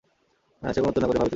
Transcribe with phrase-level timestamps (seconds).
[0.73, 1.29] সে কোনো উত্তর না করিয়া ভাবিতে লাগিল।